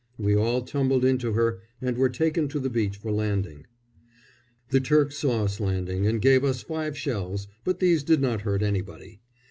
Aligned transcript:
We 0.17 0.35
all 0.35 0.63
tumbled 0.63 1.05
into 1.05 1.33
her 1.33 1.59
and 1.79 1.95
were 1.95 2.09
taken 2.09 2.47
to 2.47 2.59
the 2.59 2.71
beach 2.71 2.97
for 2.97 3.11
landing. 3.11 3.67
The 4.69 4.79
Turks 4.79 5.17
saw 5.19 5.43
us 5.43 5.59
landing 5.59 6.07
and 6.07 6.19
gave 6.19 6.43
us 6.43 6.63
five 6.63 6.97
shells, 6.97 7.47
but 7.63 7.77
these 7.79 8.01
did 8.01 8.19
not 8.19 8.41
hurt 8.41 8.63
anybody. 8.63 9.19